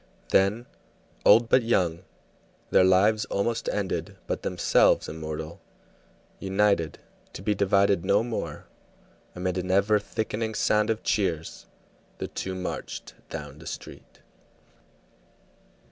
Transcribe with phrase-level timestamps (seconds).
[0.31, 0.65] Then,
[1.27, 2.01] old but young,
[2.71, 5.61] their lives almost ended, but themselves immortal,
[6.39, 6.97] united,
[7.33, 8.65] to be divided no more,
[9.35, 11.67] amid an ever thickening sound of cheers,
[12.17, 14.21] the two marched down the street.